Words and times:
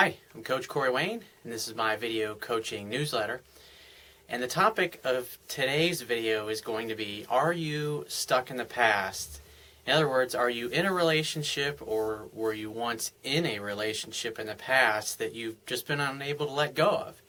Hi, 0.00 0.14
I'm 0.32 0.44
Coach 0.44 0.68
Corey 0.68 0.92
Wayne, 0.92 1.24
and 1.42 1.52
this 1.52 1.66
is 1.66 1.74
my 1.74 1.96
video 1.96 2.36
coaching 2.36 2.88
newsletter. 2.88 3.40
And 4.28 4.40
the 4.40 4.46
topic 4.46 5.00
of 5.02 5.38
today's 5.48 6.02
video 6.02 6.46
is 6.46 6.60
going 6.60 6.86
to 6.86 6.94
be 6.94 7.26
Are 7.28 7.52
you 7.52 8.04
stuck 8.06 8.48
in 8.48 8.58
the 8.58 8.64
past? 8.64 9.40
In 9.84 9.92
other 9.92 10.08
words, 10.08 10.36
are 10.36 10.50
you 10.50 10.68
in 10.68 10.86
a 10.86 10.92
relationship 10.92 11.82
or 11.84 12.28
were 12.32 12.52
you 12.52 12.70
once 12.70 13.10
in 13.24 13.44
a 13.44 13.58
relationship 13.58 14.38
in 14.38 14.46
the 14.46 14.54
past 14.54 15.18
that 15.18 15.34
you've 15.34 15.66
just 15.66 15.88
been 15.88 15.98
unable 15.98 16.46
to 16.46 16.52
let 16.52 16.76
go 16.76 16.90
of? 16.90 17.20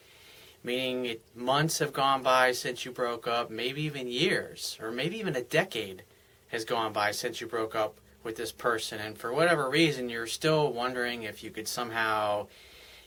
Meaning 0.64 1.06
it, 1.08 1.22
months 1.36 1.80
have 1.80 1.92
gone 1.92 2.22
by 2.22 2.52
since 2.52 2.86
you 2.86 2.92
broke 2.92 3.28
up, 3.28 3.50
maybe 3.50 3.82
even 3.82 4.08
years, 4.08 4.78
or 4.80 4.92
maybe 4.92 5.18
even 5.18 5.36
a 5.36 5.42
decade 5.42 6.04
has 6.50 6.66
gone 6.66 6.94
by 6.94 7.10
since 7.10 7.42
you 7.42 7.48
broke 7.48 7.74
up 7.74 8.00
with 8.24 8.36
this 8.36 8.52
person, 8.52 9.00
and 9.00 9.18
for 9.18 9.34
whatever 9.34 9.70
reason, 9.70 10.10
you're 10.10 10.28
still 10.28 10.72
wondering 10.74 11.24
if 11.24 11.44
you 11.44 11.52
could 11.52 11.68
somehow 11.68 12.48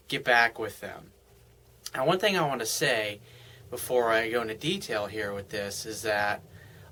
get 0.08 0.24
back 0.24 0.58
with 0.58 0.80
them. 0.80 1.12
Now, 1.94 2.06
one 2.06 2.18
thing 2.18 2.36
I 2.36 2.46
want 2.46 2.60
to 2.60 2.66
say 2.66 3.20
before 3.70 4.10
I 4.10 4.30
go 4.30 4.42
into 4.42 4.54
detail 4.54 5.06
here 5.06 5.32
with 5.34 5.50
this 5.50 5.86
is 5.86 6.02
that 6.02 6.42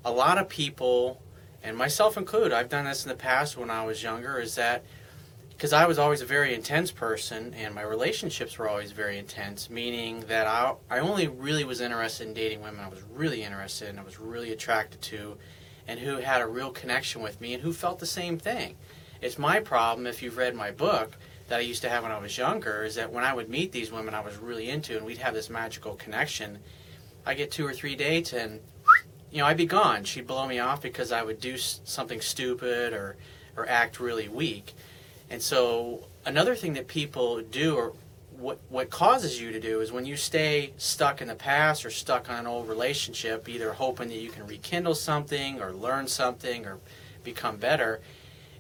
a 0.05 0.11
lot 0.11 0.38
of 0.38 0.48
people, 0.48 1.23
and 1.62 1.77
myself 1.77 2.16
included, 2.16 2.52
I've 2.52 2.69
done 2.69 2.84
this 2.84 3.05
in 3.05 3.09
the 3.09 3.14
past 3.14 3.56
when 3.56 3.70
I 3.70 3.84
was 3.84 4.02
younger, 4.02 4.39
is 4.39 4.55
that 4.55 4.84
because 5.50 5.75
I 5.75 5.87
was 5.87 5.98
always 5.98 6.23
a 6.23 6.27
very 6.27 6.55
intense 6.55 6.91
person 6.91 7.52
and 7.52 7.75
my 7.75 7.83
relationships 7.83 8.56
were 8.56 8.66
always 8.66 8.92
very 8.92 9.19
intense, 9.19 9.69
meaning 9.69 10.20
that 10.20 10.47
I, 10.47 10.75
I 10.89 11.00
only 11.00 11.28
really 11.28 11.64
was 11.64 11.83
interested 11.83 12.27
in 12.27 12.33
dating 12.33 12.62
women 12.62 12.80
I 12.80 12.89
was 12.89 13.02
really 13.12 13.42
interested 13.42 13.91
in, 13.91 13.98
I 13.98 14.02
was 14.02 14.19
really 14.19 14.52
attracted 14.52 15.02
to, 15.02 15.37
and 15.90 15.98
who 15.98 16.18
had 16.18 16.40
a 16.40 16.46
real 16.46 16.70
connection 16.70 17.20
with 17.20 17.41
me 17.41 17.52
and 17.52 17.64
who 17.64 17.72
felt 17.72 17.98
the 17.98 18.06
same 18.06 18.38
thing. 18.38 18.77
It's 19.20 19.36
my 19.36 19.58
problem, 19.58 20.06
if 20.06 20.22
you've 20.22 20.36
read 20.36 20.55
my 20.55 20.70
book, 20.70 21.16
that 21.48 21.58
I 21.58 21.62
used 21.62 21.82
to 21.82 21.88
have 21.88 22.05
when 22.05 22.12
I 22.12 22.19
was 22.19 22.38
younger, 22.38 22.84
is 22.84 22.94
that 22.94 23.12
when 23.12 23.24
I 23.24 23.34
would 23.34 23.48
meet 23.48 23.72
these 23.72 23.91
women 23.91 24.14
I 24.14 24.20
was 24.20 24.36
really 24.36 24.70
into 24.70 24.97
and 24.97 25.05
we'd 25.05 25.19
have 25.19 25.34
this 25.34 25.50
magical 25.50 25.97
connection, 25.97 26.60
I 27.27 27.34
get 27.34 27.50
two 27.50 27.66
or 27.66 27.72
three 27.72 27.97
dates 27.97 28.32
and 28.32 28.60
you 29.32 29.38
know, 29.38 29.47
I'd 29.47 29.56
be 29.56 29.66
gone. 29.66 30.05
She'd 30.05 30.28
blow 30.28 30.47
me 30.47 30.60
off 30.60 30.80
because 30.80 31.10
I 31.10 31.24
would 31.24 31.41
do 31.41 31.58
something 31.58 32.20
stupid 32.20 32.92
or, 32.92 33.16
or 33.56 33.69
act 33.69 33.98
really 33.98 34.28
weak. 34.28 34.75
And 35.28 35.42
so 35.42 36.04
another 36.25 36.54
thing 36.54 36.75
that 36.75 36.86
people 36.86 37.41
do 37.41 37.75
or 37.75 37.94
what 38.41 38.58
what 38.70 38.88
causes 38.91 39.41
you 39.41 39.52
to 39.52 39.60
do 39.60 39.80
is 39.80 39.92
when 39.92 40.06
you 40.06 40.16
stay 40.16 40.72
stuck 40.78 41.20
in 41.20 41.28
the 41.28 41.34
past 41.34 41.84
or 41.84 41.91
stuck 41.91 42.30
on 42.30 42.38
an 42.38 42.47
old 42.47 42.69
relationship, 42.69 43.48
either 43.48 43.72
hoping 43.72 44.08
that 44.08 44.16
you 44.16 44.30
can 44.30 44.47
rekindle 44.47 44.94
something 44.94 45.60
or 45.60 45.72
learn 45.72 46.08
something 46.08 46.64
or 46.64 46.78
become 47.22 47.58
better, 47.58 48.00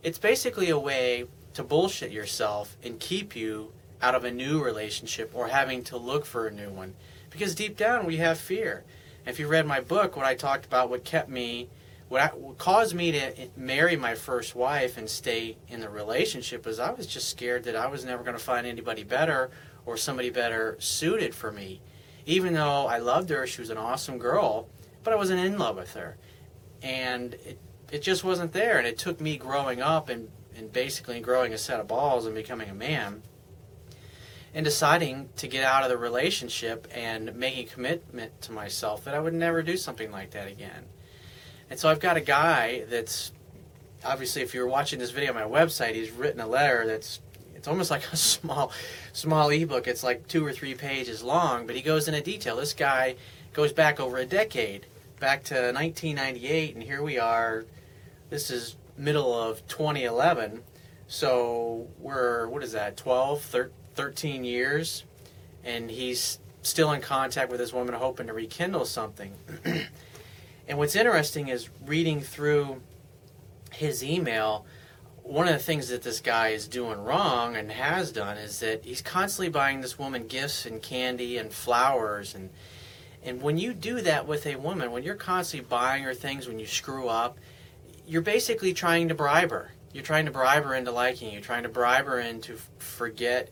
it's 0.02 0.18
basically 0.18 0.68
a 0.68 0.78
way 0.78 1.24
to 1.54 1.62
bullshit 1.62 2.10
yourself 2.10 2.76
and 2.82 3.00
keep 3.00 3.34
you 3.34 3.72
out 4.02 4.14
of 4.14 4.24
a 4.24 4.30
new 4.30 4.62
relationship 4.62 5.30
or 5.34 5.48
having 5.48 5.82
to 5.84 5.96
look 5.96 6.26
for 6.26 6.46
a 6.46 6.50
new 6.50 6.70
one. 6.70 6.94
Because 7.30 7.54
deep 7.54 7.76
down 7.76 8.06
we 8.06 8.18
have 8.18 8.38
fear. 8.38 8.84
If 9.26 9.38
you 9.38 9.46
read 9.46 9.66
my 9.66 9.80
book, 9.80 10.16
what 10.16 10.26
I 10.26 10.34
talked 10.34 10.66
about, 10.66 10.90
what 10.90 11.04
kept 11.04 11.28
me 11.28 11.68
what, 12.10 12.20
I, 12.20 12.26
what 12.34 12.58
caused 12.58 12.92
me 12.92 13.12
to 13.12 13.32
marry 13.56 13.94
my 13.94 14.16
first 14.16 14.56
wife 14.56 14.98
and 14.98 15.08
stay 15.08 15.56
in 15.68 15.78
the 15.78 15.88
relationship 15.88 16.66
was 16.66 16.80
I 16.80 16.90
was 16.90 17.06
just 17.06 17.28
scared 17.30 17.62
that 17.64 17.76
I 17.76 17.86
was 17.86 18.04
never 18.04 18.24
going 18.24 18.36
to 18.36 18.42
find 18.42 18.66
anybody 18.66 19.04
better 19.04 19.52
or 19.86 19.96
somebody 19.96 20.30
better 20.30 20.76
suited 20.78 21.34
for 21.34 21.50
me. 21.52 21.80
Even 22.26 22.54
though 22.54 22.86
I 22.86 22.98
loved 22.98 23.30
her, 23.30 23.46
she 23.46 23.60
was 23.60 23.70
an 23.70 23.78
awesome 23.78 24.18
girl, 24.18 24.68
but 25.02 25.12
I 25.12 25.16
wasn't 25.16 25.44
in 25.44 25.58
love 25.58 25.76
with 25.76 25.94
her. 25.94 26.16
And 26.82 27.34
it, 27.34 27.58
it 27.90 28.02
just 28.02 28.24
wasn't 28.24 28.52
there. 28.52 28.78
And 28.78 28.86
it 28.86 28.98
took 28.98 29.20
me 29.20 29.36
growing 29.36 29.80
up 29.80 30.08
and, 30.08 30.28
and 30.56 30.72
basically 30.72 31.20
growing 31.20 31.52
a 31.52 31.58
set 31.58 31.80
of 31.80 31.88
balls 31.88 32.26
and 32.26 32.34
becoming 32.34 32.68
a 32.68 32.74
man 32.74 33.22
and 34.54 34.64
deciding 34.64 35.28
to 35.36 35.46
get 35.46 35.64
out 35.64 35.84
of 35.84 35.88
the 35.88 35.96
relationship 35.96 36.88
and 36.92 37.34
making 37.36 37.66
a 37.66 37.70
commitment 37.70 38.40
to 38.42 38.52
myself 38.52 39.04
that 39.04 39.14
I 39.14 39.20
would 39.20 39.34
never 39.34 39.62
do 39.62 39.76
something 39.76 40.10
like 40.10 40.32
that 40.32 40.48
again. 40.48 40.86
And 41.68 41.78
so 41.78 41.88
I've 41.88 42.00
got 42.00 42.16
a 42.16 42.20
guy 42.20 42.84
that's 42.88 43.32
obviously, 44.04 44.42
if 44.42 44.54
you're 44.54 44.66
watching 44.66 44.98
this 44.98 45.10
video 45.10 45.32
on 45.32 45.50
my 45.50 45.60
website, 45.60 45.94
he's 45.94 46.10
written 46.10 46.40
a 46.40 46.46
letter 46.46 46.86
that's 46.86 47.20
it's 47.60 47.68
almost 47.68 47.90
like 47.90 48.10
a 48.10 48.16
small 48.16 48.72
small 49.12 49.50
ebook. 49.50 49.86
It's 49.86 50.02
like 50.02 50.26
two 50.26 50.44
or 50.44 50.52
three 50.52 50.74
pages 50.74 51.22
long, 51.22 51.66
but 51.66 51.76
he 51.76 51.82
goes 51.82 52.08
into 52.08 52.22
detail. 52.22 52.56
This 52.56 52.72
guy 52.72 53.16
goes 53.52 53.72
back 53.72 54.00
over 54.00 54.16
a 54.16 54.24
decade, 54.24 54.86
back 55.20 55.44
to 55.44 55.54
1998, 55.54 56.74
and 56.74 56.82
here 56.82 57.02
we 57.02 57.18
are. 57.18 57.66
This 58.30 58.50
is 58.50 58.76
middle 58.96 59.38
of 59.38 59.66
2011. 59.68 60.62
So 61.06 61.88
we're, 61.98 62.48
what 62.48 62.62
is 62.62 62.72
that, 62.72 62.96
12, 62.96 63.68
13 63.94 64.44
years? 64.44 65.04
And 65.62 65.90
he's 65.90 66.38
still 66.62 66.92
in 66.92 67.02
contact 67.02 67.50
with 67.50 67.60
this 67.60 67.74
woman, 67.74 67.94
hoping 67.94 68.28
to 68.28 68.32
rekindle 68.32 68.86
something. 68.86 69.34
and 69.64 70.78
what's 70.78 70.96
interesting 70.96 71.48
is 71.48 71.68
reading 71.84 72.22
through 72.22 72.80
his 73.72 74.02
email 74.02 74.64
one 75.30 75.46
of 75.46 75.52
the 75.52 75.60
things 75.60 75.88
that 75.88 76.02
this 76.02 76.18
guy 76.18 76.48
is 76.48 76.66
doing 76.66 76.98
wrong 77.04 77.54
and 77.54 77.70
has 77.70 78.10
done 78.10 78.36
is 78.36 78.58
that 78.58 78.84
he's 78.84 79.00
constantly 79.00 79.48
buying 79.48 79.80
this 79.80 79.96
woman 79.96 80.26
gifts 80.26 80.66
and 80.66 80.82
candy 80.82 81.38
and 81.38 81.52
flowers. 81.52 82.34
And 82.34 82.50
and 83.22 83.40
when 83.40 83.56
you 83.56 83.72
do 83.72 84.00
that 84.00 84.26
with 84.26 84.44
a 84.44 84.56
woman 84.56 84.90
when 84.90 85.04
you're 85.04 85.14
constantly 85.14 85.68
buying 85.68 86.02
her 86.02 86.14
things 86.14 86.48
when 86.48 86.58
you 86.58 86.66
screw 86.66 87.06
up 87.08 87.38
you're 88.08 88.22
basically 88.22 88.74
trying 88.74 89.06
to 89.06 89.14
bribe 89.14 89.52
her. 89.52 89.70
You're 89.92 90.02
trying 90.02 90.24
to 90.24 90.32
bribe 90.32 90.64
her 90.64 90.74
into 90.74 90.90
liking 90.90 91.32
you. 91.32 91.40
Trying 91.40 91.62
to 91.62 91.68
bribe 91.68 92.06
her 92.06 92.18
into 92.18 92.56
forget 92.78 93.50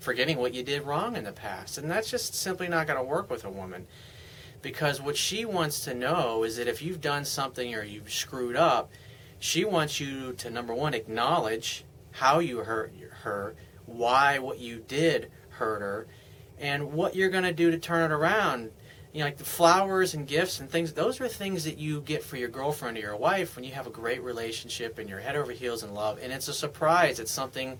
forgetting 0.00 0.36
what 0.36 0.52
you 0.52 0.62
did 0.62 0.82
wrong 0.82 1.16
in 1.16 1.24
the 1.24 1.32
past. 1.32 1.78
And 1.78 1.90
that's 1.90 2.10
just 2.10 2.34
simply 2.34 2.68
not 2.68 2.86
going 2.86 2.98
to 2.98 3.04
work 3.04 3.30
with 3.30 3.46
a 3.46 3.50
woman. 3.50 3.86
Because 4.60 5.00
what 5.00 5.16
she 5.16 5.46
wants 5.46 5.84
to 5.84 5.94
know 5.94 6.44
is 6.44 6.58
that 6.58 6.68
if 6.68 6.82
you've 6.82 7.00
done 7.00 7.24
something 7.24 7.74
or 7.74 7.82
you've 7.82 8.12
screwed 8.12 8.56
up 8.56 8.90
she 9.44 9.62
wants 9.62 10.00
you 10.00 10.32
to 10.32 10.48
number 10.48 10.74
one 10.74 10.94
acknowledge 10.94 11.84
how 12.12 12.38
you 12.38 12.60
hurt 12.60 12.94
her, 13.24 13.54
why 13.84 14.38
what 14.38 14.58
you 14.58 14.82
did 14.88 15.30
hurt 15.50 15.82
her, 15.82 16.06
and 16.58 16.94
what 16.94 17.14
you're 17.14 17.28
going 17.28 17.44
to 17.44 17.52
do 17.52 17.70
to 17.70 17.76
turn 17.76 18.10
it 18.10 18.14
around. 18.14 18.70
You 19.12 19.18
know, 19.18 19.26
like 19.26 19.36
the 19.36 19.44
flowers 19.44 20.14
and 20.14 20.26
gifts 20.26 20.60
and 20.60 20.70
things, 20.70 20.94
those 20.94 21.20
are 21.20 21.28
things 21.28 21.64
that 21.64 21.76
you 21.76 22.00
get 22.00 22.22
for 22.22 22.38
your 22.38 22.48
girlfriend 22.48 22.96
or 22.96 23.00
your 23.00 23.16
wife 23.16 23.54
when 23.54 23.66
you 23.66 23.72
have 23.72 23.86
a 23.86 23.90
great 23.90 24.22
relationship 24.22 24.98
and 24.98 25.10
you're 25.10 25.20
head 25.20 25.36
over 25.36 25.52
heels 25.52 25.82
in 25.82 25.92
love. 25.92 26.18
And 26.22 26.32
it's 26.32 26.48
a 26.48 26.54
surprise. 26.54 27.20
It's 27.20 27.30
something 27.30 27.78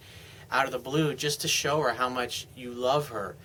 out 0.50 0.66
of 0.66 0.72
the 0.72 0.78
blue 0.78 1.14
just 1.14 1.40
to 1.40 1.48
show 1.48 1.80
her 1.80 1.94
how 1.94 2.10
much 2.10 2.46
you 2.54 2.72
love 2.72 3.08
her. 3.08 3.36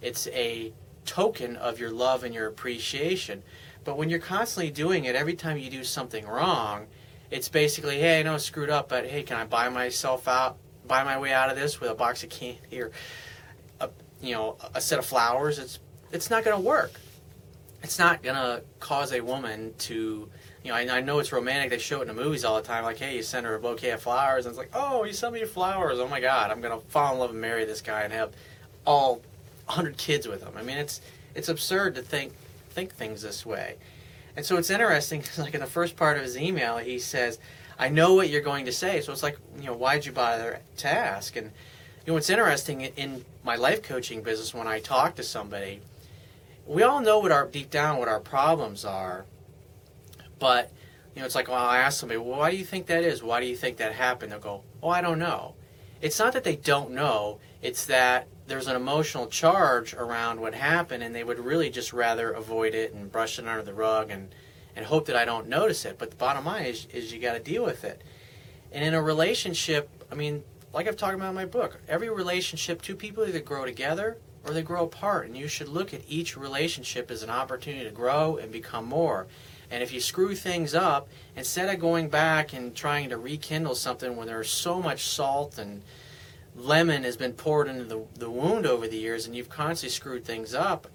It's 0.00 0.28
a 0.28 0.72
token 1.04 1.56
of 1.56 1.78
your 1.78 1.90
love 1.90 2.24
and 2.24 2.34
your 2.34 2.46
appreciation. 2.46 3.42
But 3.84 3.98
when 3.98 4.08
you're 4.08 4.18
constantly 4.18 4.72
doing 4.72 5.04
it, 5.04 5.14
every 5.14 5.34
time 5.34 5.58
you 5.58 5.68
do 5.68 5.84
something 5.84 6.26
wrong, 6.26 6.86
it's 7.30 7.48
basically, 7.48 7.98
hey, 7.98 8.20
I 8.20 8.22
know 8.22 8.34
I 8.34 8.38
screwed 8.38 8.70
up, 8.70 8.88
but 8.88 9.06
hey, 9.06 9.22
can 9.22 9.36
I 9.36 9.44
buy 9.44 9.68
myself 9.68 10.28
out, 10.28 10.58
buy 10.86 11.04
my 11.04 11.18
way 11.18 11.32
out 11.32 11.50
of 11.50 11.56
this 11.56 11.80
with 11.80 11.90
a 11.90 11.94
box 11.94 12.22
of 12.22 12.30
candy 12.30 12.60
or, 12.80 12.90
a, 13.80 13.90
you 14.22 14.34
know, 14.34 14.56
a 14.74 14.80
set 14.80 14.98
of 14.98 15.06
flowers? 15.06 15.58
It's 15.58 15.78
it's 16.12 16.30
not 16.30 16.44
going 16.44 16.56
to 16.56 16.62
work. 16.62 16.92
It's 17.82 17.98
not 17.98 18.22
going 18.22 18.36
to 18.36 18.62
cause 18.80 19.12
a 19.12 19.20
woman 19.20 19.74
to, 19.78 20.28
you 20.64 20.70
know, 20.70 20.74
I, 20.74 20.98
I, 20.98 21.00
know 21.00 21.18
it's 21.18 21.32
romantic. 21.32 21.70
They 21.70 21.78
show 21.78 21.98
it 21.98 22.08
in 22.08 22.16
the 22.16 22.22
movies 22.22 22.44
all 22.44 22.56
the 22.56 22.66
time. 22.66 22.84
Like, 22.84 22.98
hey, 22.98 23.16
you 23.16 23.22
send 23.22 23.44
her 23.44 23.54
a 23.54 23.60
bouquet 23.60 23.90
of 23.90 24.02
flowers, 24.02 24.46
and 24.46 24.52
it's 24.52 24.58
like, 24.58 24.70
oh, 24.72 25.04
you 25.04 25.12
sent 25.12 25.34
me 25.34 25.44
flowers. 25.44 25.98
Oh 25.98 26.08
my 26.08 26.20
God, 26.20 26.50
I'm 26.50 26.60
going 26.60 26.78
to 26.78 26.84
fall 26.88 27.12
in 27.12 27.18
love 27.18 27.30
and 27.30 27.40
marry 27.40 27.64
this 27.64 27.80
guy 27.80 28.02
and 28.02 28.12
have 28.12 28.32
all 28.86 29.20
100 29.66 29.96
kids 29.96 30.26
with 30.26 30.42
him. 30.42 30.52
I 30.56 30.62
mean, 30.62 30.78
it's 30.78 31.00
it's 31.34 31.48
absurd 31.48 31.96
to 31.96 32.02
think 32.02 32.32
think 32.70 32.94
things 32.94 33.22
this 33.22 33.44
way. 33.44 33.76
And 34.36 34.44
so 34.44 34.58
it's 34.58 34.70
interesting, 34.70 35.20
because, 35.20 35.38
like 35.38 35.54
in 35.54 35.60
the 35.60 35.66
first 35.66 35.96
part 35.96 36.18
of 36.18 36.22
his 36.22 36.36
email, 36.36 36.76
he 36.76 36.98
says, 36.98 37.38
I 37.78 37.88
know 37.88 38.14
what 38.14 38.28
you're 38.28 38.42
going 38.42 38.66
to 38.66 38.72
say. 38.72 39.00
So 39.00 39.12
it's 39.12 39.22
like, 39.22 39.38
you 39.58 39.64
know, 39.64 39.74
why'd 39.74 40.04
you 40.04 40.12
bother 40.12 40.60
to 40.78 40.88
ask? 40.88 41.36
And, 41.36 41.46
you 41.46 42.12
know, 42.12 42.14
what's 42.14 42.30
interesting 42.30 42.82
in 42.82 43.24
my 43.44 43.56
life 43.56 43.82
coaching 43.82 44.22
business, 44.22 44.54
when 44.54 44.66
I 44.66 44.80
talk 44.80 45.16
to 45.16 45.22
somebody, 45.22 45.80
we 46.66 46.82
all 46.82 47.00
know 47.00 47.18
what 47.18 47.32
our, 47.32 47.46
deep 47.46 47.70
down, 47.70 47.98
what 47.98 48.08
our 48.08 48.20
problems 48.20 48.84
are. 48.84 49.24
But, 50.38 50.70
you 51.14 51.20
know, 51.20 51.26
it's 51.26 51.34
like, 51.34 51.48
well, 51.48 51.56
I 51.56 51.78
ask 51.78 51.98
somebody, 51.98 52.18
well, 52.18 52.38
why 52.38 52.50
do 52.50 52.56
you 52.56 52.64
think 52.64 52.86
that 52.86 53.04
is? 53.04 53.22
Why 53.22 53.40
do 53.40 53.46
you 53.46 53.56
think 53.56 53.78
that 53.78 53.92
happened? 53.92 54.32
They'll 54.32 54.38
go, 54.38 54.62
oh, 54.82 54.90
I 54.90 55.00
don't 55.00 55.18
know. 55.18 55.54
It's 56.02 56.18
not 56.18 56.34
that 56.34 56.44
they 56.44 56.56
don't 56.56 56.90
know, 56.90 57.38
it's 57.62 57.86
that 57.86 58.28
there's 58.46 58.68
an 58.68 58.76
emotional 58.76 59.26
charge 59.26 59.94
around 59.94 60.40
what 60.40 60.54
happened 60.54 61.02
and 61.02 61.14
they 61.14 61.24
would 61.24 61.38
really 61.38 61.70
just 61.70 61.92
rather 61.92 62.30
avoid 62.30 62.74
it 62.74 62.92
and 62.94 63.10
brush 63.10 63.38
it 63.38 63.46
under 63.46 63.62
the 63.62 63.74
rug 63.74 64.10
and, 64.10 64.34
and 64.74 64.86
hope 64.86 65.06
that 65.06 65.16
I 65.16 65.24
don't 65.24 65.48
notice 65.48 65.84
it. 65.84 65.98
But 65.98 66.10
the 66.10 66.16
bottom 66.16 66.44
line 66.44 66.66
is, 66.66 66.86
is 66.92 67.12
you 67.12 67.20
got 67.20 67.34
to 67.34 67.40
deal 67.40 67.64
with 67.64 67.84
it. 67.84 68.02
And 68.72 68.84
in 68.84 68.94
a 68.94 69.02
relationship, 69.02 69.88
I 70.10 70.14
mean, 70.14 70.44
like 70.72 70.86
I've 70.86 70.96
talked 70.96 71.14
about 71.14 71.30
in 71.30 71.34
my 71.34 71.46
book, 71.46 71.80
every 71.88 72.10
relationship, 72.10 72.82
two 72.82 72.96
people 72.96 73.26
either 73.26 73.40
grow 73.40 73.64
together 73.64 74.18
or 74.44 74.52
they 74.52 74.62
grow 74.62 74.84
apart. 74.84 75.26
And 75.26 75.36
you 75.36 75.48
should 75.48 75.68
look 75.68 75.92
at 75.92 76.02
each 76.06 76.36
relationship 76.36 77.10
as 77.10 77.22
an 77.22 77.30
opportunity 77.30 77.84
to 77.84 77.90
grow 77.90 78.36
and 78.36 78.52
become 78.52 78.84
more. 78.84 79.26
And 79.70 79.82
if 79.82 79.92
you 79.92 80.00
screw 80.00 80.34
things 80.36 80.74
up, 80.74 81.08
instead 81.34 81.68
of 81.68 81.80
going 81.80 82.08
back 82.08 82.52
and 82.52 82.74
trying 82.74 83.08
to 83.08 83.16
rekindle 83.16 83.74
something 83.74 84.14
when 84.14 84.28
there's 84.28 84.50
so 84.50 84.80
much 84.80 85.06
salt 85.06 85.58
and 85.58 85.82
lemon 86.56 87.04
has 87.04 87.16
been 87.16 87.32
poured 87.32 87.68
into 87.68 87.84
the, 87.84 88.04
the 88.14 88.30
wound 88.30 88.66
over 88.66 88.88
the 88.88 88.96
years 88.96 89.26
and 89.26 89.36
you've 89.36 89.50
constantly 89.50 89.92
screwed 89.92 90.24
things 90.24 90.54
up, 90.54 90.88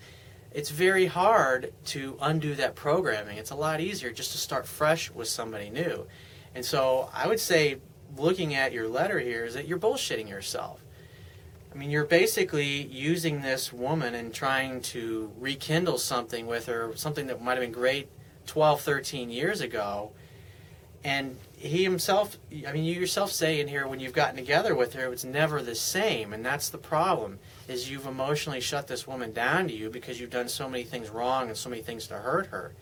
it's 0.52 0.70
very 0.70 1.06
hard 1.06 1.74
to 1.86 2.18
undo 2.22 2.56
that 2.56 2.76
programming. 2.76 3.38
It's 3.38 3.52
a 3.52 3.56
lot 3.56 3.80
easier 3.80 4.12
just 4.12 4.32
to 4.34 4.38
start 4.38 4.68
fresh 4.68 5.10
with 5.10 5.28
somebody 5.28 5.70
new. 5.70 6.08
And 6.54 6.66
so 6.66 7.10
I 7.14 7.28
would 7.28 7.40
say, 7.40 7.78
looking 8.18 8.54
at 8.54 8.74
your 8.74 8.90
letter 8.90 9.20
here, 9.20 9.46
is 9.46 9.54
that 9.54 9.68
you're 9.68 9.80
bullshitting 9.80 10.28
yourself. 10.28 10.84
I 11.74 11.78
mean, 11.78 11.90
you're 11.90 12.04
basically 12.04 12.86
using 12.88 13.42
this 13.42 13.72
woman 13.72 14.14
and 14.14 14.34
trying 14.34 14.82
to 14.82 15.32
rekindle 15.40 15.98
something 15.98 16.46
with 16.46 16.66
her, 16.66 16.92
something 16.96 17.28
that 17.28 17.42
might 17.42 17.54
have 17.54 17.62
been 17.62 17.72
great 17.72 18.10
12, 18.48 18.82
13 18.82 19.30
years 19.30 19.62
ago. 19.62 20.12
And 21.06 21.38
he 21.62 21.84
himself, 21.84 22.40
I 22.68 22.74
mean, 22.74 22.84
you 22.84 23.00
yourself 23.00 23.32
say 23.32 23.60
in 23.60 23.68
here 23.68 23.88
when 23.88 24.00
you've 24.00 24.14
gotten 24.14 24.36
together 24.36 24.74
with 24.74 24.94
her, 24.94 25.14
it's 25.14 25.24
never 25.24 25.62
the 25.62 25.76
same. 25.76 26.34
And 26.34 26.44
that's 26.44 26.70
the 26.70 26.80
problem, 26.80 27.38
is 27.68 27.90
you've 27.90 28.08
emotionally 28.08 28.62
shut 28.62 28.88
this 28.88 29.06
woman 29.06 29.32
down 29.32 29.68
to 29.68 29.74
you 29.74 29.90
because 29.90 30.20
you've 30.20 30.32
done 30.32 30.50
so 30.50 30.68
many 30.68 30.84
things 30.84 31.10
wrong 31.10 31.50
and 31.50 31.56
so 31.56 31.70
many 31.70 31.84
things 31.84 32.08
to 32.08 32.16
hurt 32.16 32.48
her. 32.48 32.74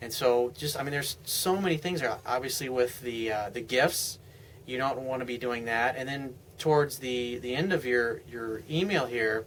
And 0.00 0.12
so, 0.12 0.52
just, 0.56 0.78
I 0.78 0.82
mean, 0.82 0.90
there's 0.90 1.18
so 1.24 1.60
many 1.60 1.76
things. 1.76 2.02
Obviously, 2.26 2.68
with 2.68 3.00
the 3.00 3.32
uh, 3.32 3.50
the 3.50 3.60
gifts, 3.60 4.18
you 4.66 4.76
don't 4.76 5.00
want 5.02 5.20
to 5.20 5.26
be 5.26 5.38
doing 5.38 5.66
that. 5.66 5.94
And 5.96 6.08
then 6.08 6.34
towards 6.58 6.98
the, 6.98 7.38
the 7.38 7.54
end 7.54 7.72
of 7.72 7.84
your, 7.84 8.22
your 8.28 8.62
email 8.68 9.06
here, 9.06 9.44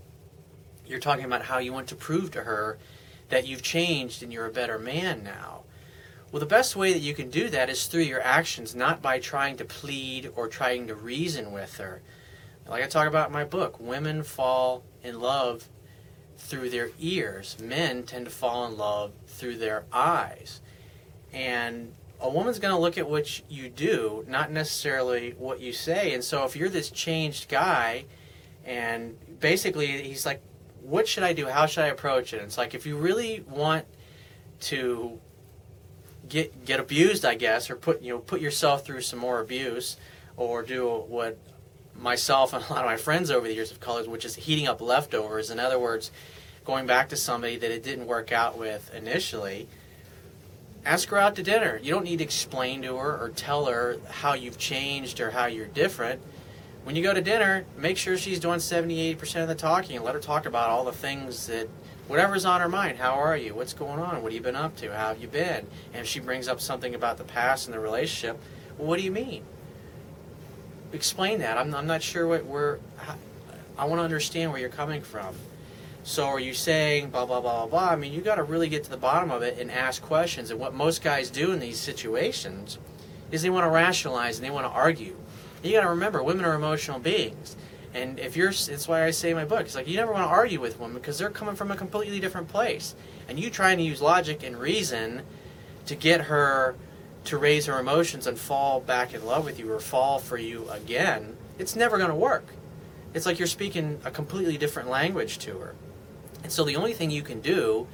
you're 0.85 0.99
talking 0.99 1.25
about 1.25 1.43
how 1.43 1.57
you 1.57 1.73
want 1.73 1.87
to 1.87 1.95
prove 1.95 2.31
to 2.31 2.43
her 2.43 2.77
that 3.29 3.47
you've 3.47 3.61
changed 3.61 4.23
and 4.23 4.31
you're 4.31 4.45
a 4.45 4.51
better 4.51 4.77
man 4.77 5.23
now. 5.23 5.63
Well, 6.33 6.39
the 6.39 6.47
best 6.47 6.75
way 6.75 6.93
that 6.93 6.99
you 7.03 7.13
can 7.13 7.29
do 7.29 7.47
that 7.49 7.69
is 7.69 7.85
through 7.85 8.01
your 8.01 8.23
actions, 8.23 8.73
not 8.73 9.03
by 9.03 9.19
trying 9.19 9.55
to 9.57 9.65
plead 9.65 10.31
or 10.35 10.47
trying 10.47 10.87
to 10.87 10.95
reason 10.95 11.51
with 11.51 11.77
her. 11.77 12.01
Like 12.67 12.83
I 12.83 12.87
talk 12.87 13.07
about 13.07 13.27
in 13.27 13.33
my 13.33 13.43
book, 13.43 13.79
women 13.79 14.23
fall 14.23 14.83
in 15.03 15.19
love 15.19 15.69
through 16.39 16.71
their 16.71 16.89
ears. 16.99 17.57
Men 17.61 18.01
tend 18.01 18.25
to 18.25 18.31
fall 18.31 18.65
in 18.65 18.75
love 18.79 19.11
through 19.27 19.57
their 19.57 19.85
eyes. 19.93 20.59
And 21.31 21.93
a 22.19 22.31
woman's 22.31 22.57
going 22.57 22.73
to 22.73 22.81
look 22.81 22.97
at 22.97 23.07
what 23.07 23.47
you 23.47 23.69
do, 23.69 24.25
not 24.27 24.51
necessarily 24.51 25.35
what 25.37 25.59
you 25.59 25.71
say. 25.71 26.15
And 26.15 26.23
so 26.23 26.45
if 26.45 26.55
you're 26.55 26.67
this 26.67 26.89
changed 26.89 27.47
guy, 27.47 28.05
and 28.65 29.15
basically 29.39 30.01
he's 30.01 30.25
like, 30.25 30.41
what 30.81 31.07
should 31.07 31.21
I 31.21 31.33
do? 31.33 31.45
How 31.45 31.67
should 31.67 31.83
I 31.83 31.89
approach 31.89 32.33
it? 32.33 32.37
And 32.37 32.47
it's 32.47 32.57
like 32.57 32.73
if 32.73 32.87
you 32.87 32.97
really 32.97 33.45
want 33.47 33.85
to 34.61 35.19
get 36.29 36.65
get 36.65 36.79
abused, 36.79 37.25
I 37.25 37.35
guess, 37.35 37.69
or 37.69 37.75
put 37.75 38.01
you 38.01 38.13
know 38.13 38.19
put 38.19 38.41
yourself 38.41 38.85
through 38.85 39.01
some 39.01 39.19
more 39.19 39.39
abuse, 39.39 39.97
or 40.37 40.63
do 40.63 40.87
what 41.07 41.37
myself 41.95 42.53
and 42.53 42.63
a 42.63 42.73
lot 42.73 42.83
of 42.83 42.85
my 42.85 42.97
friends 42.97 43.29
over 43.29 43.47
the 43.47 43.53
years 43.53 43.69
have 43.69 43.79
called 43.79 44.07
which 44.07 44.25
is 44.25 44.35
heating 44.35 44.67
up 44.67 44.81
leftovers. 44.81 45.49
In 45.49 45.59
other 45.59 45.79
words, 45.79 46.11
going 46.65 46.85
back 46.85 47.09
to 47.09 47.15
somebody 47.15 47.57
that 47.57 47.71
it 47.71 47.83
didn't 47.83 48.07
work 48.07 48.31
out 48.31 48.57
with 48.57 48.93
initially 48.93 49.67
ask 50.85 51.09
her 51.09 51.17
out 51.17 51.35
to 51.35 51.43
dinner. 51.43 51.79
You 51.81 51.91
don't 51.91 52.03
need 52.03 52.17
to 52.17 52.23
explain 52.23 52.81
to 52.81 52.97
her 52.97 53.17
or 53.17 53.29
tell 53.29 53.65
her 53.65 53.97
how 54.09 54.33
you've 54.33 54.57
changed 54.57 55.19
or 55.19 55.31
how 55.31 55.45
you're 55.45 55.67
different. 55.67 56.21
When 56.83 56.95
you 56.95 57.03
go 57.03 57.13
to 57.13 57.21
dinner, 57.21 57.65
make 57.77 57.97
sure 57.97 58.17
she's 58.17 58.39
doing 58.39 58.59
70 58.59 59.15
80% 59.15 59.43
of 59.43 59.47
the 59.47 59.55
talking 59.55 59.95
and 59.95 60.03
let 60.03 60.15
her 60.15 60.19
talk 60.19 60.45
about 60.45 60.69
all 60.69 60.83
the 60.83 60.91
things 60.91 61.47
that, 61.47 61.69
whatever's 62.07 62.45
on 62.45 62.61
her 62.61 62.69
mind. 62.69 62.97
How 62.97 63.13
are 63.13 63.37
you? 63.37 63.55
What's 63.55 63.73
going 63.73 63.99
on? 63.99 64.21
What 64.21 64.31
have 64.31 64.33
you 64.33 64.41
been 64.41 64.55
up 64.55 64.75
to? 64.77 64.95
How 64.95 65.09
have 65.09 65.21
you 65.21 65.27
been? 65.27 65.67
And 65.93 66.01
if 66.01 66.07
she 66.07 66.19
brings 66.19 66.47
up 66.47 66.59
something 66.61 66.95
about 66.95 67.17
the 67.17 67.23
past 67.23 67.67
and 67.67 67.73
the 67.73 67.79
relationship, 67.79 68.39
well, 68.77 68.87
what 68.87 68.97
do 68.97 69.03
you 69.03 69.11
mean? 69.11 69.43
Explain 70.91 71.39
that. 71.39 71.57
I'm, 71.57 71.73
I'm 71.73 71.87
not 71.87 72.03
sure 72.03 72.27
what 72.27 72.45
we're, 72.45 72.79
I 73.77 73.85
want 73.85 73.99
to 73.99 74.03
understand 74.03 74.51
where 74.51 74.59
you're 74.59 74.69
coming 74.69 75.01
from. 75.01 75.35
So 76.03 76.25
are 76.25 76.39
you 76.39 76.53
saying 76.53 77.11
blah 77.11 77.25
blah 77.25 77.39
blah 77.39 77.65
blah 77.65 77.67
blah? 77.67 77.89
I 77.91 77.95
mean, 77.95 78.11
you 78.11 78.19
got 78.19 78.35
to 78.35 78.43
really 78.43 78.67
get 78.67 78.83
to 78.83 78.89
the 78.89 78.97
bottom 78.97 79.31
of 79.31 79.41
it 79.41 79.57
and 79.57 79.71
ask 79.71 80.01
questions. 80.01 80.51
And 80.51 80.59
what 80.59 80.73
most 80.73 81.01
guys 81.01 81.29
do 81.29 81.53
in 81.53 81.59
these 81.59 81.79
situations 81.79 82.77
is 83.31 83.41
they 83.41 83.49
want 83.49 83.63
to 83.65 83.69
rationalize 83.69 84.37
and 84.37 84.45
they 84.45 84.51
want 84.51 84.65
to 84.65 84.71
argue. 84.71 85.15
And 85.57 85.65
you 85.71 85.77
got 85.77 85.83
to 85.83 85.89
remember, 85.89 86.21
women 86.21 86.43
are 86.43 86.55
emotional 86.55 86.99
beings. 86.99 87.55
And 87.93 88.19
if 88.19 88.35
you're, 88.35 88.49
it's 88.49 88.87
why 88.87 89.05
I 89.05 89.11
say 89.11 89.29
in 89.29 89.35
my 89.35 89.45
book, 89.45 89.61
it's 89.61 89.75
like 89.75 89.87
you 89.87 89.97
never 89.97 90.11
want 90.11 90.25
to 90.25 90.29
argue 90.29 90.59
with 90.59 90.79
women 90.79 90.95
because 90.95 91.19
they're 91.19 91.29
coming 91.29 91.55
from 91.55 91.71
a 91.71 91.75
completely 91.75 92.19
different 92.19 92.47
place. 92.47 92.95
And 93.27 93.39
you 93.39 93.49
trying 93.49 93.77
to 93.77 93.83
use 93.83 94.01
logic 94.01 94.43
and 94.43 94.57
reason 94.57 95.21
to 95.85 95.95
get 95.95 96.21
her 96.21 96.75
to 97.25 97.37
raise 97.37 97.67
her 97.67 97.79
emotions 97.79 98.27
and 98.27 98.37
fall 98.37 98.79
back 98.79 99.13
in 99.13 99.25
love 99.25 99.45
with 99.45 99.59
you 99.59 99.71
or 99.71 99.79
fall 99.79 100.19
for 100.19 100.37
you 100.37 100.67
again, 100.69 101.37
it's 101.59 101.75
never 101.75 101.97
going 101.97 102.09
to 102.09 102.15
work. 102.15 102.45
It's 103.13 103.25
like 103.25 103.37
you're 103.37 103.47
speaking 103.47 103.99
a 104.03 104.11
completely 104.11 104.57
different 104.57 104.89
language 104.89 105.37
to 105.39 105.59
her. 105.59 105.75
And 106.41 106.51
so 106.51 106.63
the 106.63 106.75
only 106.75 106.93
thing 106.93 107.11
you 107.11 107.21
can 107.21 107.41
do 107.41 107.87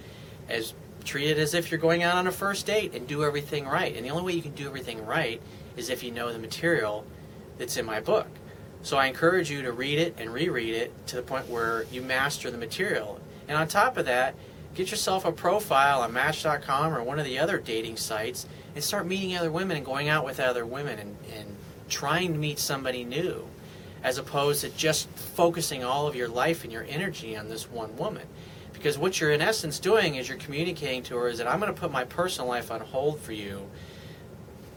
is 0.50 0.74
treat 1.04 1.30
it 1.30 1.38
as 1.38 1.54
if 1.54 1.72
you're 1.72 1.80
going 1.80 2.04
out 2.04 2.16
on 2.16 2.28
a 2.28 2.32
first 2.32 2.66
date 2.66 2.94
and 2.94 3.08
do 3.08 3.24
everything 3.24 3.68
right. 3.68 3.96
And 3.96 4.06
the 4.06 4.10
only 4.10 4.24
way 4.24 4.34
you 4.34 4.42
can 4.42 4.54
do 4.54 4.66
everything 4.66 5.06
right 5.06 5.42
is 5.76 5.90
if 5.90 6.04
you 6.04 6.12
know 6.12 6.32
the 6.32 6.40
material 6.40 7.06
that's 7.58 7.78
in 7.78 7.86
my 7.86 8.00
book. 8.00 8.28
So 8.82 8.98
I 8.98 9.08
encourage 9.08 9.52
you 9.52 9.62
to 9.64 9.72
read 9.72 10.00
it 10.00 10.16
and 10.18 10.34
reread 10.34 10.74
it 10.74 11.08
to 11.08 11.18
the 11.18 11.22
point 11.22 11.50
where 11.50 11.84
you 11.92 12.02
master 12.02 12.50
the 12.50 12.58
material. 12.58 13.20
And 13.48 13.58
on 13.58 13.68
top 13.68 13.98
of 13.98 14.06
that, 14.06 14.36
get 14.74 14.92
yourself 14.92 15.26
a 15.26 15.32
profile 15.32 16.02
on 16.02 16.14
Match.com 16.14 16.94
or 16.94 17.04
one 17.04 17.20
of 17.20 17.26
the 17.26 17.40
other 17.40 17.58
dating 17.58 17.98
sites 17.98 18.48
and 18.76 18.84
start 18.84 19.06
meeting 19.06 19.36
other 19.36 19.52
women 19.52 19.76
and 19.76 19.86
going 19.86 20.08
out 20.08 20.24
with 20.24 20.40
other 20.40 20.66
women 20.66 21.00
and, 21.00 21.18
and 21.36 21.56
trying 21.90 22.32
to 22.34 22.40
meet 22.40 22.60
somebody 22.60 23.04
new 23.04 23.46
as 24.04 24.18
opposed 24.18 24.62
to 24.62 24.70
just 24.70 25.10
focusing 25.10 25.84
all 25.84 26.08
of 26.08 26.16
your 26.16 26.30
life 26.30 26.64
and 26.64 26.72
your 26.72 26.86
energy 26.88 27.36
on 27.36 27.50
this 27.50 27.70
one 27.70 27.96
woman. 27.98 28.26
Because 28.72 28.98
what 28.98 29.20
you're 29.20 29.32
in 29.32 29.42
essence 29.42 29.78
doing 29.78 30.16
is 30.16 30.30
you're 30.30 30.38
communicating 30.38 31.04
to 31.04 31.18
her 31.18 31.28
is 31.28 31.40
that 31.40 31.48
I'm 31.48 31.60
going 31.60 31.74
to 31.74 31.80
put 31.80 31.92
my 31.92 32.06
personal 32.06 32.48
life 32.48 32.72
on 32.72 32.80
hold 32.80 33.20
for 33.20 33.34
you 33.34 33.70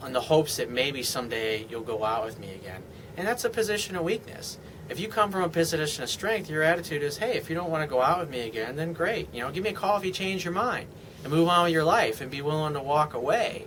in 0.04 0.12
the 0.12 0.20
hopes 0.20 0.56
that 0.56 0.68
maybe 0.68 1.04
someday 1.04 1.64
you'll 1.70 1.82
go 1.82 2.04
out 2.04 2.24
with 2.24 2.40
me 2.40 2.52
again. 2.54 2.82
And 3.16 3.26
that's 3.26 3.44
a 3.44 3.50
position 3.50 3.96
of 3.96 4.04
weakness. 4.04 4.58
If 4.88 4.98
you 4.98 5.08
come 5.08 5.30
from 5.30 5.42
a 5.42 5.48
position 5.48 6.02
of 6.02 6.10
strength, 6.10 6.50
your 6.50 6.62
attitude 6.62 7.02
is, 7.02 7.18
hey, 7.18 7.36
if 7.36 7.48
you 7.48 7.54
don't 7.54 7.70
want 7.70 7.82
to 7.82 7.86
go 7.86 8.02
out 8.02 8.20
with 8.20 8.30
me 8.30 8.40
again, 8.40 8.76
then 8.76 8.92
great. 8.92 9.32
You 9.32 9.42
know, 9.42 9.50
give 9.50 9.64
me 9.64 9.70
a 9.70 9.74
call 9.74 9.96
if 9.96 10.04
you 10.04 10.12
change 10.12 10.44
your 10.44 10.54
mind 10.54 10.88
and 11.22 11.32
move 11.32 11.48
on 11.48 11.64
with 11.64 11.72
your 11.72 11.84
life 11.84 12.20
and 12.20 12.30
be 12.30 12.42
willing 12.42 12.74
to 12.74 12.80
walk 12.80 13.14
away. 13.14 13.66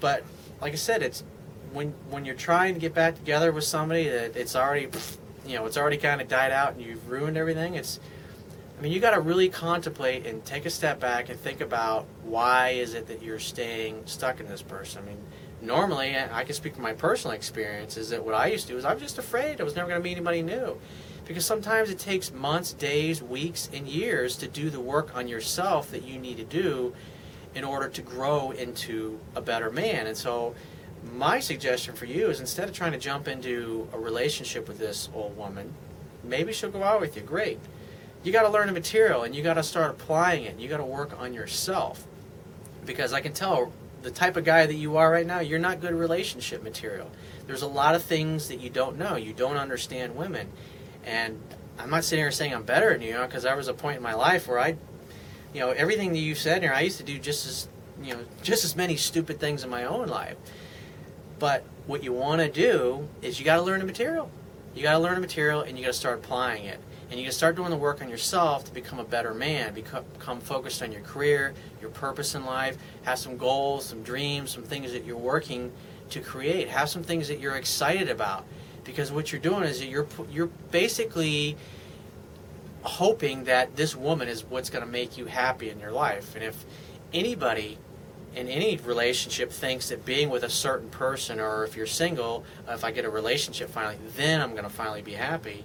But 0.00 0.24
like 0.60 0.72
I 0.72 0.76
said, 0.76 1.02
it's 1.02 1.24
when 1.72 1.94
when 2.10 2.24
you're 2.24 2.34
trying 2.34 2.74
to 2.74 2.80
get 2.80 2.94
back 2.94 3.16
together 3.16 3.52
with 3.52 3.64
somebody 3.64 4.08
that 4.08 4.36
it's 4.36 4.56
already 4.56 4.88
you 5.46 5.56
know 5.56 5.66
it's 5.66 5.76
already 5.76 5.96
kind 5.96 6.20
of 6.20 6.28
died 6.28 6.52
out 6.52 6.74
and 6.74 6.82
you've 6.82 7.08
ruined 7.10 7.36
everything 7.36 7.74
it's 7.74 8.00
i 8.78 8.82
mean 8.82 8.92
you 8.92 9.00
got 9.00 9.10
to 9.10 9.20
really 9.20 9.48
contemplate 9.48 10.26
and 10.26 10.44
take 10.44 10.66
a 10.66 10.70
step 10.70 10.98
back 11.00 11.28
and 11.28 11.38
think 11.38 11.60
about 11.60 12.06
why 12.22 12.70
is 12.70 12.94
it 12.94 13.06
that 13.06 13.22
you're 13.22 13.38
staying 13.38 14.02
stuck 14.06 14.40
in 14.40 14.48
this 14.48 14.62
person 14.62 15.02
i 15.02 15.06
mean 15.06 15.18
normally 15.60 16.16
i 16.32 16.44
can 16.44 16.54
speak 16.54 16.74
from 16.74 16.82
my 16.82 16.92
personal 16.92 17.34
experience 17.34 17.96
is 17.96 18.10
that 18.10 18.24
what 18.24 18.34
i 18.34 18.46
used 18.46 18.66
to 18.66 18.72
do 18.72 18.78
is 18.78 18.84
i'm 18.84 18.98
just 18.98 19.18
afraid 19.18 19.60
i 19.60 19.64
was 19.64 19.74
never 19.74 19.88
going 19.88 20.00
to 20.00 20.04
meet 20.04 20.16
anybody 20.16 20.42
new 20.42 20.78
because 21.26 21.44
sometimes 21.44 21.90
it 21.90 21.98
takes 21.98 22.32
months 22.32 22.72
days 22.72 23.22
weeks 23.22 23.68
and 23.72 23.86
years 23.86 24.36
to 24.36 24.48
do 24.48 24.70
the 24.70 24.80
work 24.80 25.14
on 25.16 25.28
yourself 25.28 25.90
that 25.90 26.04
you 26.04 26.18
need 26.18 26.36
to 26.36 26.44
do 26.44 26.94
in 27.54 27.64
order 27.64 27.88
to 27.88 28.02
grow 28.02 28.50
into 28.52 29.18
a 29.34 29.40
better 29.40 29.70
man 29.70 30.06
and 30.06 30.16
so 30.16 30.54
my 31.14 31.40
suggestion 31.40 31.94
for 31.94 32.06
you 32.06 32.28
is 32.28 32.40
instead 32.40 32.68
of 32.68 32.74
trying 32.74 32.92
to 32.92 32.98
jump 32.98 33.28
into 33.28 33.88
a 33.92 33.98
relationship 33.98 34.68
with 34.68 34.78
this 34.78 35.08
old 35.14 35.36
woman, 35.36 35.72
maybe 36.24 36.52
she'll 36.52 36.70
go 36.70 36.82
out 36.82 37.00
with 37.00 37.16
you. 37.16 37.22
Great. 37.22 37.58
You 38.22 38.32
got 38.32 38.42
to 38.42 38.48
learn 38.48 38.66
the 38.66 38.72
material 38.72 39.22
and 39.22 39.34
you 39.34 39.42
got 39.42 39.54
to 39.54 39.62
start 39.62 39.90
applying 39.90 40.44
it. 40.44 40.58
You 40.58 40.68
got 40.68 40.78
to 40.78 40.84
work 40.84 41.18
on 41.18 41.32
yourself. 41.32 42.06
Because 42.84 43.12
I 43.12 43.20
can 43.20 43.32
tell 43.32 43.72
the 44.02 44.10
type 44.10 44.36
of 44.36 44.44
guy 44.44 44.66
that 44.66 44.74
you 44.74 44.96
are 44.96 45.10
right 45.10 45.26
now, 45.26 45.40
you're 45.40 45.58
not 45.58 45.80
good 45.80 45.94
relationship 45.94 46.62
material. 46.62 47.10
There's 47.46 47.62
a 47.62 47.68
lot 47.68 47.94
of 47.94 48.02
things 48.02 48.48
that 48.48 48.60
you 48.60 48.70
don't 48.70 48.98
know. 48.98 49.16
You 49.16 49.32
don't 49.32 49.56
understand 49.56 50.16
women. 50.16 50.48
And 51.04 51.40
I'm 51.78 51.90
not 51.90 52.04
sitting 52.04 52.22
here 52.22 52.30
saying 52.30 52.54
I'm 52.54 52.64
better 52.64 52.92
than 52.92 53.02
you, 53.02 53.18
because 53.22 53.44
there 53.44 53.56
was 53.56 53.68
a 53.68 53.74
point 53.74 53.96
in 53.96 54.02
my 54.02 54.14
life 54.14 54.46
where 54.48 54.58
I, 54.58 54.76
you 55.52 55.60
know, 55.60 55.70
everything 55.70 56.12
that 56.12 56.18
you 56.18 56.34
said 56.34 56.62
here, 56.62 56.72
I 56.72 56.82
used 56.82 56.98
to 56.98 57.04
do 57.04 57.18
just 57.18 57.46
as, 57.46 57.68
you 58.02 58.14
know, 58.14 58.24
just 58.42 58.64
as 58.64 58.76
many 58.76 58.96
stupid 58.96 59.40
things 59.40 59.64
in 59.64 59.70
my 59.70 59.84
own 59.84 60.08
life. 60.08 60.36
But 61.38 61.64
what 61.86 62.02
you 62.02 62.12
want 62.12 62.40
to 62.40 62.50
do 62.50 63.08
is 63.22 63.38
you 63.38 63.44
got 63.44 63.56
to 63.56 63.62
learn 63.62 63.80
the 63.80 63.86
material. 63.86 64.30
You 64.74 64.82
got 64.82 64.92
to 64.92 64.98
learn 64.98 65.14
the 65.14 65.20
material 65.20 65.62
and 65.62 65.78
you 65.78 65.84
got 65.84 65.92
to 65.92 65.98
start 65.98 66.18
applying 66.18 66.64
it. 66.64 66.80
And 67.10 67.18
you 67.18 67.24
to 67.26 67.32
start 67.32 67.56
doing 67.56 67.70
the 67.70 67.76
work 67.76 68.02
on 68.02 68.08
yourself 68.08 68.64
to 68.64 68.72
become 68.72 68.98
a 68.98 69.04
better 69.04 69.32
man, 69.32 69.72
become, 69.72 70.04
focused 70.40 70.82
on 70.82 70.92
your 70.92 71.00
career, 71.00 71.54
your 71.80 71.90
purpose 71.90 72.34
in 72.34 72.44
life, 72.44 72.76
have 73.04 73.18
some 73.18 73.38
goals, 73.38 73.86
some 73.86 74.02
dreams, 74.02 74.50
some 74.50 74.62
things 74.62 74.92
that 74.92 75.04
you're 75.04 75.16
working 75.16 75.72
to 76.10 76.20
create. 76.20 76.68
Have 76.68 76.88
some 76.90 77.02
things 77.02 77.28
that 77.28 77.40
you're 77.40 77.56
excited 77.56 78.10
about. 78.10 78.44
Because 78.84 79.10
what 79.10 79.32
you're 79.32 79.40
doing 79.40 79.64
is 79.64 79.84
you're 79.84 80.06
you're 80.30 80.50
basically 80.70 81.56
hoping 82.82 83.44
that 83.44 83.76
this 83.76 83.94
woman 83.94 84.28
is 84.28 84.44
what's 84.44 84.70
going 84.70 84.84
to 84.84 84.90
make 84.90 85.18
you 85.18 85.26
happy 85.26 85.70
in 85.70 85.78
your 85.78 85.90
life. 85.92 86.34
And 86.34 86.44
if 86.44 86.64
anybody 87.12 87.78
in 88.34 88.48
any 88.48 88.76
relationship 88.76 89.50
thinks 89.50 89.88
that 89.88 90.04
being 90.04 90.30
with 90.30 90.42
a 90.42 90.50
certain 90.50 90.88
person 90.90 91.40
or 91.40 91.64
if 91.64 91.76
you're 91.76 91.86
single, 91.86 92.44
if 92.68 92.84
I 92.84 92.90
get 92.90 93.04
a 93.04 93.10
relationship 93.10 93.70
finally, 93.70 93.98
then 94.16 94.40
I'm 94.40 94.52
going 94.52 94.64
to 94.64 94.70
finally 94.70 95.02
be 95.02 95.14
happy. 95.14 95.64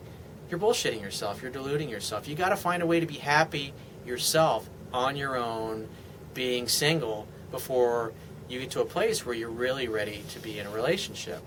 You're 0.53 0.59
bullshitting 0.59 1.01
yourself. 1.01 1.41
You're 1.41 1.49
deluding 1.49 1.89
yourself. 1.89 2.27
You 2.27 2.35
got 2.35 2.49
to 2.49 2.55
find 2.55 2.83
a 2.83 2.85
way 2.85 2.99
to 2.99 3.07
be 3.07 3.15
happy 3.15 3.73
yourself 4.05 4.69
on 4.93 5.15
your 5.15 5.35
own, 5.35 5.89
being 6.35 6.67
single 6.67 7.27
before 7.49 8.13
you 8.47 8.59
get 8.59 8.69
to 8.69 8.81
a 8.81 8.85
place 8.85 9.25
where 9.25 9.33
you're 9.33 9.49
really 9.49 9.87
ready 9.87 10.23
to 10.29 10.39
be 10.39 10.59
in 10.59 10.67
a 10.67 10.69
relationship. 10.69 11.41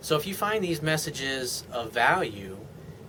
So 0.00 0.16
if 0.16 0.26
you 0.26 0.32
find 0.32 0.64
these 0.64 0.80
messages 0.80 1.64
of 1.70 1.92
value, 1.92 2.56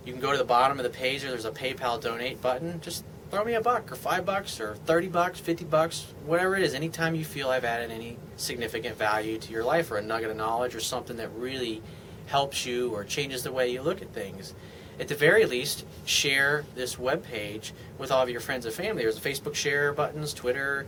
you 0.04 0.12
can 0.12 0.20
go 0.20 0.34
to 0.34 0.38
the 0.38 0.44
bottom 0.44 0.78
of 0.80 0.84
the 0.84 0.90
page 0.90 1.24
or 1.24 1.30
there's 1.30 1.46
a 1.46 1.52
PayPal 1.52 2.02
donate 2.02 2.42
button. 2.42 2.82
Just 2.82 3.06
throw 3.32 3.46
me 3.46 3.54
a 3.54 3.62
buck 3.62 3.90
or 3.90 3.96
five 3.96 4.26
bucks 4.26 4.60
or 4.60 4.76
30 4.76 5.08
bucks, 5.08 5.40
50 5.40 5.64
bucks, 5.64 6.08
whatever 6.26 6.58
it 6.58 6.64
is. 6.64 6.74
Anytime 6.74 7.16
you 7.16 7.24
feel 7.24 7.50
I've 7.50 7.64
added 7.64 7.90
any 7.90 8.18
significant 8.36 8.98
value 8.98 9.38
to 9.38 9.52
your 9.54 9.64
life 9.64 9.92
or 9.92 9.96
a 9.96 10.02
nugget 10.02 10.30
of 10.30 10.36
knowledge 10.36 10.76
or 10.76 10.82
something 10.82 11.16
that 11.16 11.30
really 11.38 11.82
helps 12.28 12.66
you 12.66 12.94
or 12.94 13.04
changes 13.04 13.44
the 13.44 13.52
way 13.52 13.72
you 13.72 13.82
look 13.82 14.02
at 14.02 14.14
things. 14.14 14.54
At 15.00 15.08
the 15.08 15.16
very 15.16 15.46
least, 15.46 15.86
share 16.06 16.66
this 16.76 16.98
web 16.98 17.24
page 17.24 17.74
with 17.98 18.12
all 18.12 18.24
of 18.24 18.30
your 18.30 18.40
friends 18.40 18.66
and 18.66 18.74
family. 18.74 19.04
There's 19.04 19.20
Facebook 19.20 19.56
share 19.56 19.94
buttons, 19.94 20.34
Twitter, 20.34 20.86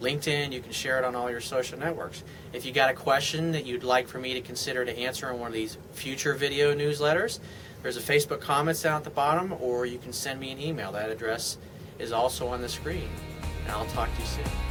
LinkedIn. 0.00 0.52
You 0.52 0.60
can 0.60 0.72
share 0.72 0.98
it 0.98 1.04
on 1.04 1.16
all 1.16 1.30
your 1.30 1.40
social 1.40 1.78
networks. 1.78 2.22
If 2.52 2.64
you 2.64 2.72
got 2.72 2.90
a 2.90 2.94
question 2.94 3.52
that 3.52 3.66
you'd 3.66 3.84
like 3.84 4.08
for 4.08 4.18
me 4.18 4.34
to 4.34 4.40
consider 4.40 4.84
to 4.84 4.98
answer 4.98 5.30
in 5.30 5.38
one 5.38 5.48
of 5.48 5.54
these 5.54 5.78
future 5.92 6.34
video 6.34 6.74
newsletters, 6.74 7.40
there's 7.82 7.96
a 7.96 8.00
Facebook 8.00 8.40
comments 8.40 8.82
down 8.82 8.98
at 8.98 9.04
the 9.04 9.10
bottom, 9.10 9.54
or 9.60 9.86
you 9.86 9.98
can 9.98 10.12
send 10.12 10.38
me 10.38 10.52
an 10.52 10.60
email. 10.60 10.92
That 10.92 11.10
address 11.10 11.58
is 11.98 12.12
also 12.12 12.48
on 12.48 12.60
the 12.60 12.68
screen. 12.68 13.08
And 13.64 13.72
I'll 13.72 13.86
talk 13.86 14.14
to 14.14 14.20
you 14.20 14.26
soon. 14.26 14.69